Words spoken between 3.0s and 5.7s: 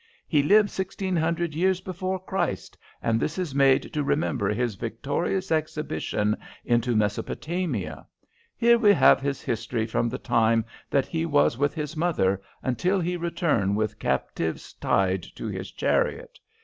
and this is made to remember his victorious